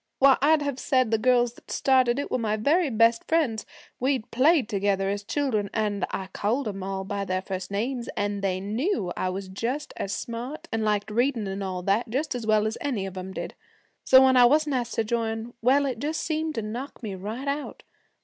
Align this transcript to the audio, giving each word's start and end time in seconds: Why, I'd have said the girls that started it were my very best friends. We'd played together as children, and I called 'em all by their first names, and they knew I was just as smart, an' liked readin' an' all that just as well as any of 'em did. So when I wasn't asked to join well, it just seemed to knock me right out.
Why, 0.17 0.35
I'd 0.41 0.63
have 0.63 0.79
said 0.79 1.11
the 1.11 1.19
girls 1.19 1.53
that 1.53 1.69
started 1.69 2.17
it 2.17 2.31
were 2.31 2.39
my 2.39 2.57
very 2.57 2.89
best 2.89 3.23
friends. 3.27 3.67
We'd 3.99 4.31
played 4.31 4.67
together 4.67 5.09
as 5.11 5.23
children, 5.23 5.69
and 5.75 6.05
I 6.09 6.25
called 6.33 6.67
'em 6.67 6.81
all 6.81 7.03
by 7.03 7.23
their 7.23 7.43
first 7.43 7.69
names, 7.69 8.09
and 8.17 8.41
they 8.41 8.59
knew 8.59 9.13
I 9.15 9.29
was 9.29 9.47
just 9.47 9.93
as 9.97 10.11
smart, 10.11 10.67
an' 10.71 10.81
liked 10.83 11.11
readin' 11.11 11.47
an' 11.47 11.61
all 11.61 11.83
that 11.83 12.09
just 12.09 12.33
as 12.33 12.47
well 12.47 12.65
as 12.65 12.79
any 12.81 13.05
of 13.05 13.15
'em 13.15 13.31
did. 13.31 13.53
So 14.03 14.23
when 14.23 14.37
I 14.37 14.45
wasn't 14.45 14.73
asked 14.77 14.95
to 14.95 15.03
join 15.03 15.53
well, 15.61 15.85
it 15.85 15.99
just 15.99 16.21
seemed 16.21 16.55
to 16.55 16.63
knock 16.63 17.03
me 17.03 17.13
right 17.13 17.47
out. 17.47 17.83